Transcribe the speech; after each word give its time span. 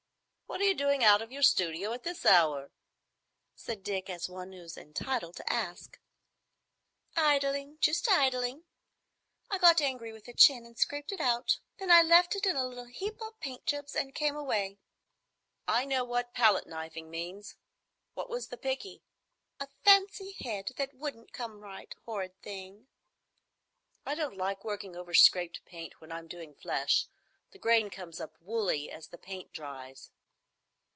"What 0.51 0.59
are 0.59 0.65
you 0.67 0.75
doing 0.75 1.01
out 1.01 1.21
of 1.21 1.31
your 1.31 1.43
studio 1.43 1.93
at 1.93 2.03
this 2.03 2.25
hour?" 2.25 2.71
said 3.55 3.83
Dick, 3.85 4.09
as 4.09 4.27
one 4.27 4.51
who 4.51 4.59
was 4.61 4.77
entitled 4.77 5.37
to 5.37 5.49
ask. 5.51 5.97
"Idling. 7.15 7.77
Just 7.79 8.09
idling. 8.11 8.65
I 9.49 9.57
got 9.57 9.79
angry 9.81 10.11
with 10.11 10.27
a 10.27 10.33
chin 10.33 10.65
and 10.65 10.77
scraped 10.77 11.13
it 11.13 11.21
out. 11.21 11.59
Then 11.79 11.89
I 11.89 12.01
left 12.01 12.35
it 12.35 12.45
in 12.45 12.57
a 12.57 12.65
little 12.67 12.83
heap 12.85 13.21
of 13.21 13.39
paint 13.39 13.65
chips 13.65 13.95
and 13.95 14.13
came 14.13 14.35
away." 14.35 14.77
"I 15.69 15.85
know 15.85 16.03
what 16.03 16.33
palette 16.33 16.67
knifing 16.67 17.09
means. 17.09 17.55
What 18.13 18.29
was 18.29 18.49
the 18.49 18.57
piccy?" 18.57 19.01
"A 19.57 19.69
fancy 19.85 20.33
head 20.33 20.73
that 20.75 20.93
wouldn't 20.93 21.31
come 21.31 21.61
right,—horrid 21.61 22.41
thing!" 22.41 22.87
"I 24.05 24.15
don't 24.15 24.35
like 24.35 24.65
working 24.65 24.97
over 24.97 25.13
scraped 25.13 25.63
paint 25.63 26.01
when 26.01 26.11
I'm 26.11 26.27
doing 26.27 26.53
flesh. 26.53 27.07
The 27.51 27.57
grain 27.57 27.89
comes 27.89 28.19
up 28.19 28.35
woolly 28.41 28.91
as 28.91 29.07
the 29.07 29.17
paint 29.17 29.53
dries." 29.53 30.11